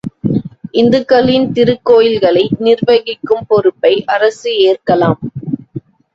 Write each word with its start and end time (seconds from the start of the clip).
இந்துக்களின் 0.73 1.45
திருக்கோயில்களை 1.51 2.43
நிர்வகிக்கும் 2.59 3.45
பொறுப்பை 3.47 3.93
அரசு 4.15 4.51
ஏற்கலாம்! 4.65 5.21